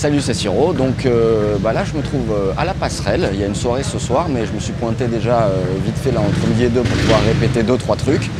salut, 0.00 0.22
c'est 0.22 0.32
Siro. 0.32 0.72
Donc 0.72 1.04
euh, 1.04 1.56
bah 1.60 1.74
là, 1.74 1.84
je 1.84 1.94
me 1.94 2.02
trouve 2.02 2.32
euh, 2.32 2.52
à 2.56 2.64
la 2.64 2.72
passerelle. 2.72 3.28
Il 3.34 3.40
y 3.40 3.44
a 3.44 3.46
une 3.46 3.54
soirée 3.54 3.82
ce 3.82 3.98
soir, 3.98 4.28
mais 4.30 4.46
je 4.46 4.52
me 4.52 4.58
suis 4.58 4.72
pointé 4.72 5.06
déjà 5.06 5.42
euh, 5.42 5.62
vite 5.84 5.98
fait 5.98 6.10
là 6.10 6.20
entre 6.20 6.48
midi 6.48 6.64
et 6.64 6.68
deux 6.70 6.80
pour 6.80 6.96
pouvoir 6.96 7.20
répéter 7.22 7.62
deux, 7.62 7.76
trois 7.76 7.96
trucs. 7.96 8.30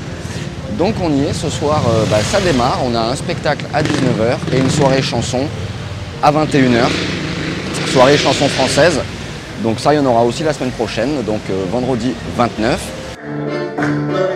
Donc 0.79 0.95
on 1.03 1.11
y 1.13 1.25
est 1.25 1.35
ce 1.35 1.51
soir, 1.51 1.83
bah, 2.11 2.21
ça 2.23 2.41
démarre. 2.41 2.79
On 2.83 2.95
a 2.95 3.01
un 3.01 3.15
spectacle 3.15 3.67
à 3.75 3.83
19h 3.83 4.55
et 4.55 4.59
une 4.59 4.71
soirée 4.71 5.03
chanson 5.03 5.41
à 6.23 6.33
21h. 6.33 6.87
Soirée 7.89 8.17
chanson 8.17 8.49
française. 8.49 8.99
Donc 9.63 9.79
ça, 9.81 9.93
il 9.93 9.97
y 9.97 10.01
en 10.01 10.07
aura 10.07 10.23
aussi 10.23 10.43
la 10.43 10.55
semaine 10.55 10.71
prochaine, 10.71 11.23
donc 11.27 11.43
vendredi 11.71 12.15
29. 12.39 14.30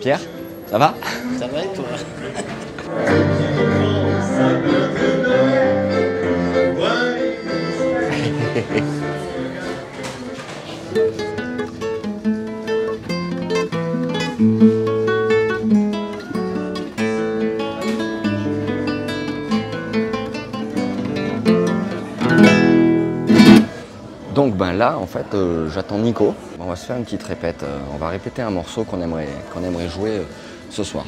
Pierre, 0.00 0.20
ça 0.70 0.78
va? 0.78 0.94
Ça 1.38 1.46
va 1.46 1.62
et 1.62 1.72
toi? 1.74 1.84
Donc 24.34 24.54
ben 24.54 24.74
là, 24.74 24.98
en 24.98 25.06
fait, 25.06 25.24
euh, 25.34 25.68
j'attends 25.70 25.98
Nico. 25.98 26.34
On 26.76 26.78
va 26.78 26.82
se 26.82 26.88
faire 26.88 26.98
une 26.98 27.04
petite 27.04 27.22
répète. 27.22 27.62
Euh, 27.62 27.78
on 27.94 27.96
va 27.96 28.08
répéter 28.08 28.42
un 28.42 28.50
morceau 28.50 28.84
qu'on 28.84 29.00
aimerait, 29.00 29.30
qu'on 29.54 29.64
aimerait 29.64 29.88
jouer 29.88 30.18
euh, 30.18 30.24
ce 30.68 30.84
soir. 30.84 31.06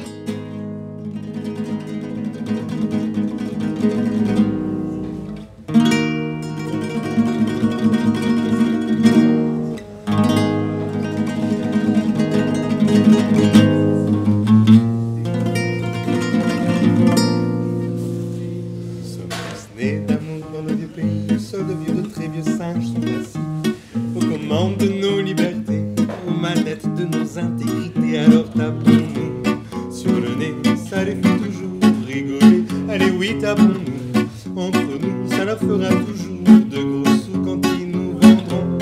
Allez, 32.89 33.11
oui, 33.11 33.35
tapons-nous 33.39 34.59
entre 34.59 34.79
nous, 34.79 35.29
ça 35.29 35.45
leur 35.45 35.59
fera 35.59 35.89
toujours 35.89 36.43
de 36.71 36.83
gros 36.83 37.15
sous 37.17 37.39
quand 37.45 37.61
ils 37.79 37.91
nous 37.91 38.17
vendront 38.19 38.77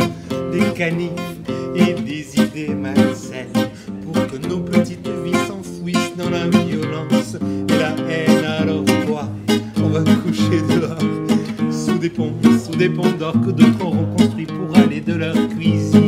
des 0.51 0.73
canifs 0.75 1.11
et 1.75 1.93
des 1.93 2.35
idées 2.39 2.73
malsaines 2.73 3.51
pour 4.03 4.13
que 4.27 4.47
nos 4.47 4.59
petites 4.59 5.07
vies 5.07 5.33
s'enfouissent 5.47 6.15
dans 6.17 6.29
la 6.29 6.47
violence 6.47 7.35
et 7.69 7.77
la 7.77 7.95
haine. 8.09 8.45
Alors 8.45 8.85
quoi 9.05 9.29
On 9.83 9.89
va 9.89 9.99
coucher 9.99 10.61
dehors 10.69 10.97
sous 11.69 11.97
des 11.97 12.09
ponts, 12.09 12.33
sous 12.63 12.77
des 12.77 12.89
ponts 12.89 13.11
d'or 13.19 13.33
que 13.33 13.51
d'autres 13.51 13.85
auront 13.85 14.07
construits 14.17 14.47
pour 14.47 14.77
aller 14.77 15.01
de 15.01 15.15
leur 15.15 15.35
cuisine. 15.49 16.06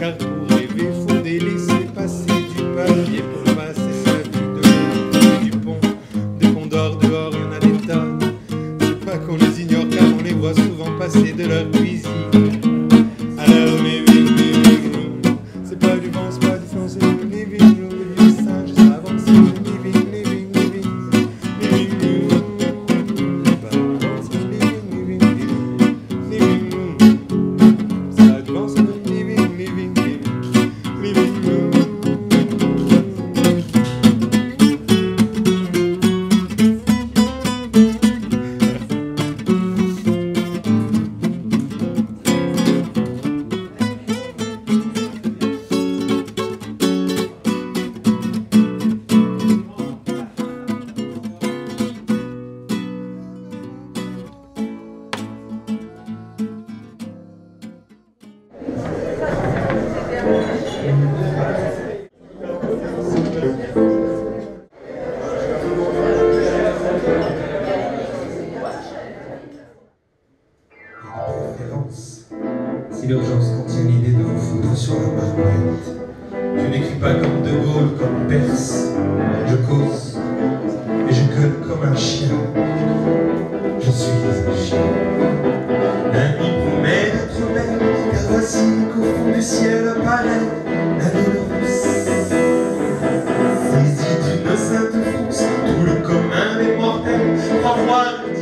Go. 0.00 0.35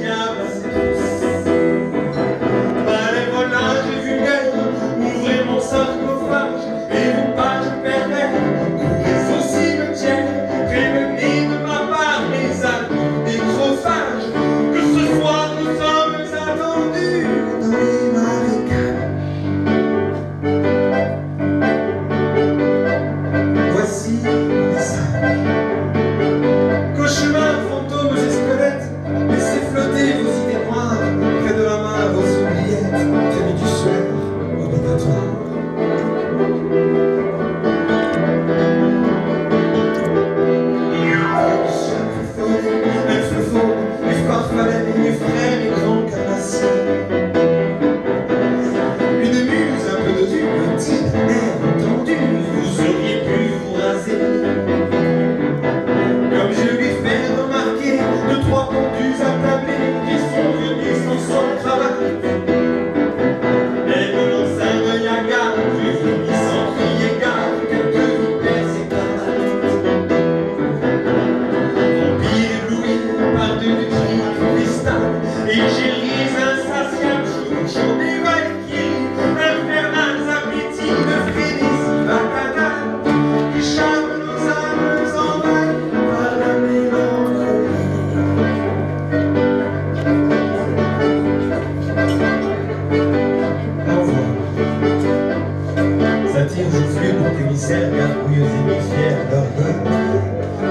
Yeah. 0.04 0.43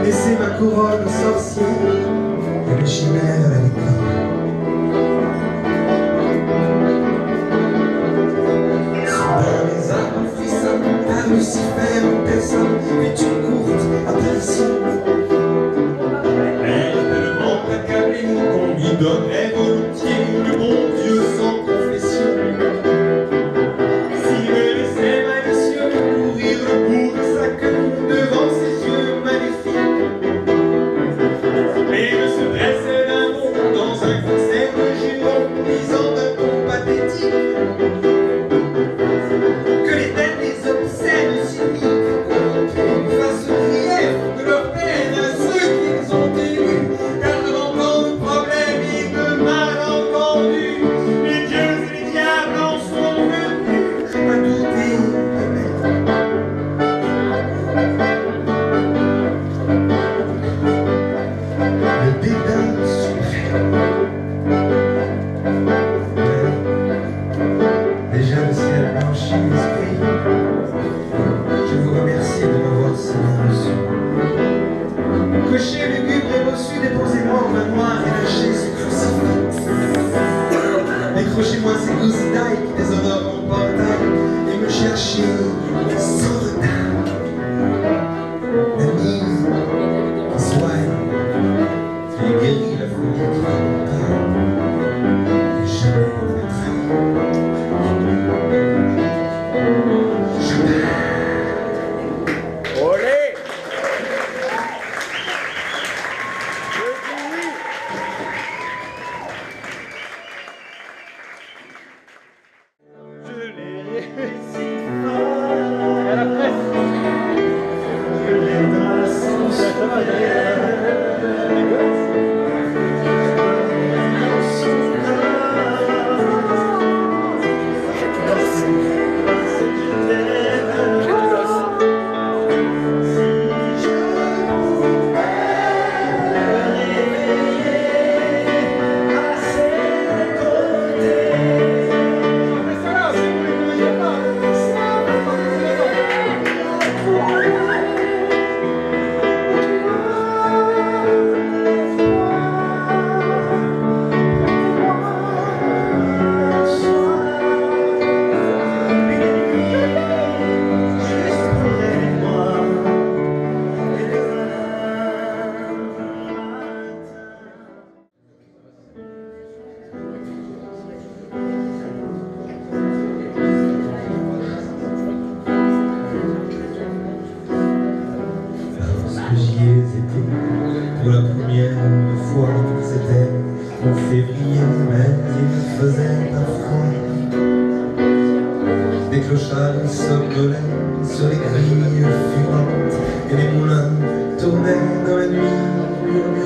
Laissez 0.03 0.35
ma 0.37 0.49
couronne 0.57 1.07
sorcière. 1.07 2.02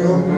Señor. 0.07 0.36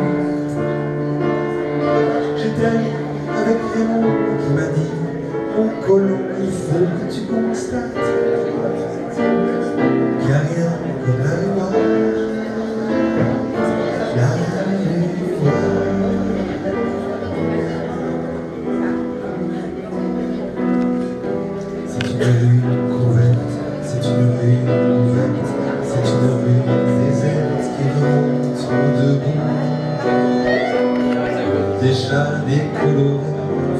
des 32.47 32.61
pélos 32.79 33.21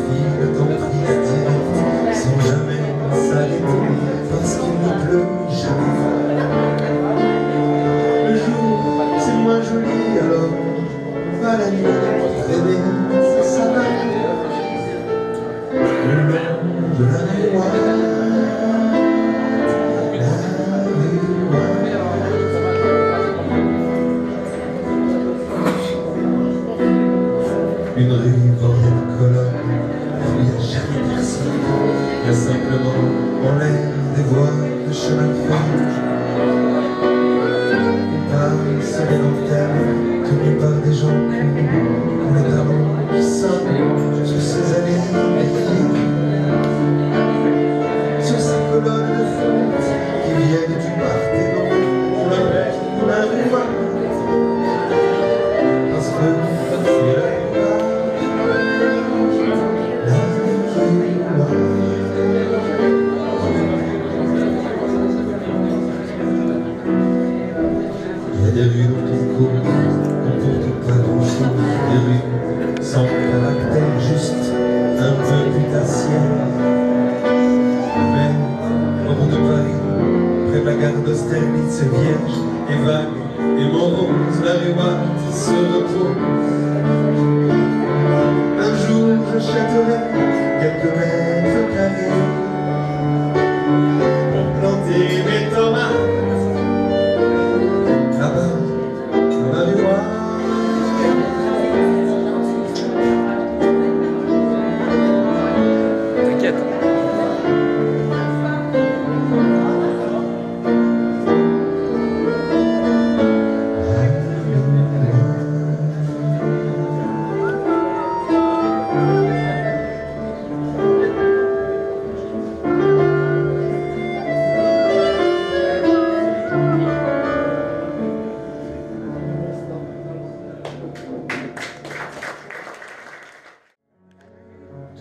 filent 0.06 0.60
en 0.60 0.66
prise 0.66 1.18
directe 1.28 1.80
sans 2.14 2.40
jamais 2.48 2.82
s'arrêter 3.14 3.82
parce 4.30 4.56
qu'il 4.56 4.76
ne 4.84 4.92
pleut 5.06 5.30
jamais. 5.50 5.96
Le 8.30 8.36
jour, 8.38 8.78
c'est 9.20 9.38
moins 9.44 9.62
joli 9.62 10.20
alors 10.20 10.54
va 11.42 11.58
la 11.58 11.72
nuit. 11.72 12.19
Simplement 32.32 32.94
en 33.44 33.58
l'air 33.58 33.90
des 34.16 34.22
voies 34.22 34.54
de 34.88 34.94
chemin 34.94 35.30
de 35.30 35.34
fer. 35.48 35.64
Paris 38.32 38.84
se 38.84 39.02
démantèle 39.12 39.89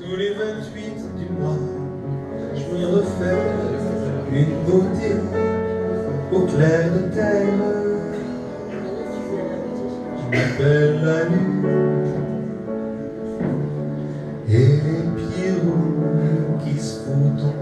tous 0.08 0.16
les 0.16 0.30
28 0.30 1.18
du 1.18 1.26
mois, 1.38 1.58
je 2.54 2.64
me 2.74 2.86
refais 2.86 3.36
une 4.32 4.54
beauté 4.64 5.16
au 6.32 6.40
clair 6.46 6.92
de 6.94 7.14
terre. 7.14 7.46
Je 10.16 10.36
m'appelle 10.36 11.04
la 11.04 11.28
nuit 11.28 11.60
et 14.48 14.52
les 14.56 15.02
pieds 15.16 15.54
roux 15.62 16.58
qui 16.64 16.80
se 16.80 17.00
foutent 17.00 17.57